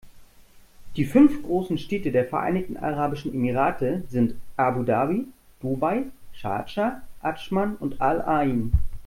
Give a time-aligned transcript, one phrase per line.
[0.95, 5.27] Die fünf großen Städte der Vereinigten Arabischen Emirate sind Abu Dhabi,
[5.61, 8.71] Dubai, Schardscha, Adschman und Al-Ain.